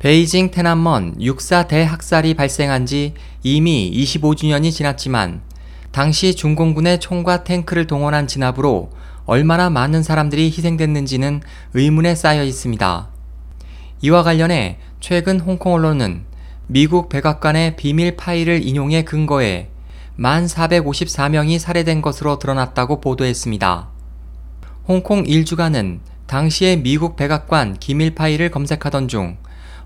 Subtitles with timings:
[0.00, 3.12] 베이징 테난먼 육사 대학살이 발생한 지
[3.42, 5.42] 이미 25주년이 지났지만
[5.92, 8.92] 당시 중공군의 총과 탱크를 동원한 진압으로
[9.26, 11.42] 얼마나 많은 사람들이 희생됐는지는
[11.74, 13.08] 의문에 쌓여 있습니다.
[14.00, 16.22] 이와 관련해 최근 홍콩 언론은
[16.66, 19.68] 미국 백악관의 비밀 파일을 인용해 근거해
[20.18, 23.88] 1,454명이 살해된 것으로 드러났다고 보도했습니다.
[24.88, 29.36] 홍콩 일주간은 당시의 미국 백악관 기밀 파일을 검색하던 중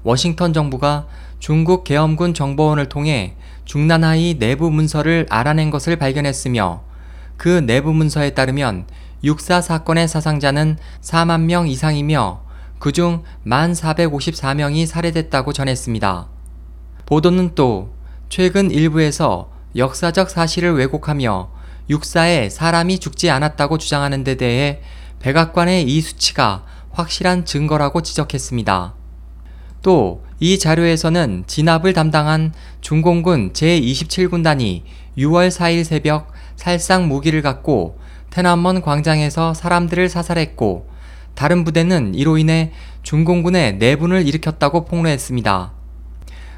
[0.04, 1.06] 워싱턴 정부가
[1.40, 6.82] 중국 계엄군 정보원을 통해 중난하이 내부 문서를 알아낸 것을 발견했으며
[7.36, 8.86] 그 내부 문서에 따르면
[9.24, 12.42] 육사 사건의 사상자는 4만 명 이상이며
[12.78, 16.28] 그중 1,454명이 살해됐다고 전했습니다.
[17.06, 17.94] 보도는 또
[18.28, 21.50] 최근 일부에서 역사적 사실을 왜곡하며
[21.88, 24.82] 육사에 사람이 죽지 않았다고 주장하는 데 대해
[25.20, 29.03] 백악관의 이 수치가 확실한 증거라고 지적했습니다.
[29.84, 34.82] 또 이 자료에서는 진압을 담당한 중공군 제27군단이
[35.16, 37.98] 6월 4일 새벽 살상 무기를 갖고
[38.30, 40.88] 테난먼 광장에서 사람들을 사살했고
[41.34, 42.72] 다른 부대는 이로 인해
[43.04, 45.72] 중공군의 내분을 일으켰다고 폭로했습니다.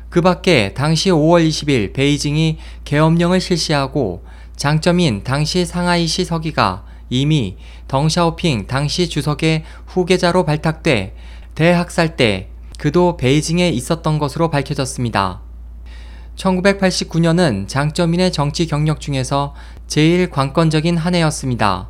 [0.08, 4.24] 그 밖에 당시 5월 20일 베이징이 계엄령을 실시하고
[4.56, 7.56] 장점인 당시 상하이시 서기가 이미
[7.88, 11.14] 덩샤오핑 당시 주석의 후계자로 발탁돼
[11.54, 15.40] 대학살 때 그도 베이징에 있었던 것으로 밝혀졌습니다.
[16.36, 19.54] 1989년은 장점인의 정치 경력 중에서
[19.86, 21.88] 제일 관건적인 한 해였습니다.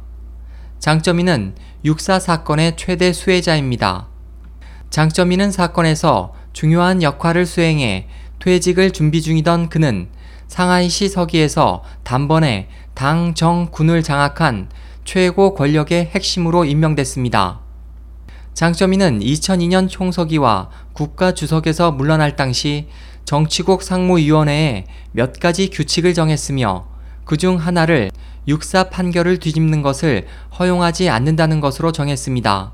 [0.79, 4.09] 장점인은 육사 사건의 최대 수혜자입니다.
[4.91, 8.07] 장점인은 사건에서 중요한 역할을 수행해
[8.39, 10.09] 퇴직을 준비 중이던 그는
[10.47, 14.71] 상하이시 서기에서 단번에 당 정 군을 장악한
[15.05, 17.66] 최고 권력의 핵심으로 임명됐습니다.
[18.57, 22.89] 장점이는 2002년 총서기와 국가주석에서 물러날 당시
[23.27, 26.87] 정치국 상무위원회에 몇 가지 규칙을 정했으며
[27.27, 28.11] 그 중 하나를
[28.49, 30.27] 육사 판결을 뒤집는 것을
[30.59, 32.73] 허용하지 않는다는 것으로 정했습니다.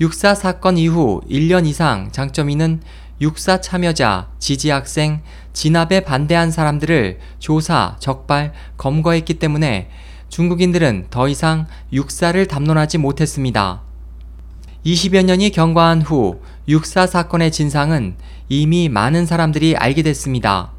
[0.00, 2.80] 육사 사건 이후 1년 이상 장점이는
[3.20, 5.22] 육사 참여자, 지지학생,
[5.54, 9.90] 진압에 반대한 사람들을 조사, 적발, 검거했기 때문에
[10.28, 13.87] 중국인들은 더 이상 육사를 담론하지 못했습니다.
[14.88, 18.14] 20여 년이 경과한 후 육사 사건의 진상은
[18.48, 20.72] 이미 많은 사람들이 알게 됐습니다.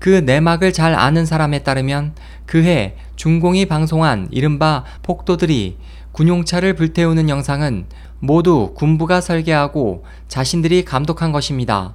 [0.00, 2.14] 그 내막을 잘 아는 사람에 따르면
[2.46, 5.76] 그해 중공이 방송한 이른바 폭도들이
[6.10, 7.86] 군용차를 불태우는 영상은
[8.18, 11.94] 모두 군부가 설계하고 자신들이 감독한 것입니다.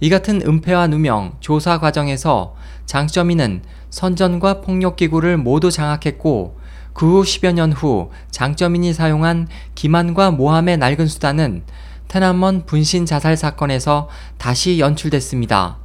[0.00, 6.60] 이 같은 은폐와 누명, 조사 과정에서 장점이는 선전과 폭력기구를 모두 장악했고
[6.94, 11.62] 그 후 10여 년 후 장점인이 사용한 기만과 모함의 낡은 수단은
[12.08, 15.78] 테난먼 분신 자살 사건에서 다시 연출됐습니다.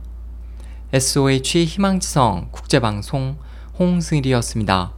[0.92, 3.38] SOH 희망지성 국제방송
[3.80, 4.97] 홍승일이었습니다.